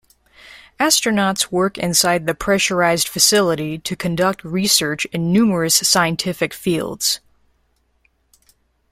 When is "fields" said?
6.55-7.19